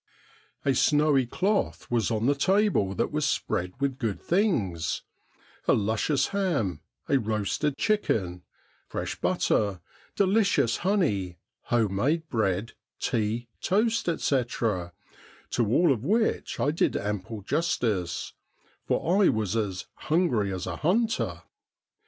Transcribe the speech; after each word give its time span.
A 0.65 0.73
snowy 0.73 1.27
cloth 1.27 1.85
was 1.91 2.09
on 2.09 2.25
the 2.25 2.33
table 2.33 2.95
that 2.95 3.11
was 3.11 3.23
spread 3.23 3.79
with 3.79 3.99
good 3.99 4.19
things— 4.19 5.03
a 5.67 5.73
luscious 5.73 6.29
ham, 6.29 6.81
a 7.07 7.19
roasted 7.19 7.77
chicken, 7.77 8.41
fresh 8.87 9.15
butter, 9.21 9.79
delicious 10.15 10.77
honey, 10.77 11.37
home 11.65 11.97
made 11.97 12.27
bread, 12.29 12.71
tea, 12.99 13.47
toast, 13.61 14.07
&c, 14.19 14.43
to 14.47 14.87
all 15.67 15.91
of 15.93 16.03
which 16.03 16.59
I 16.59 16.71
did 16.71 16.95
ample 16.97 17.43
justice, 17.43 18.33
for 18.83 19.21
I 19.23 19.29
was 19.29 19.55
as' 19.55 19.85
hungry 20.09 20.51
as 20.51 20.65
a 20.65 20.77
hunter.' 20.77 21.43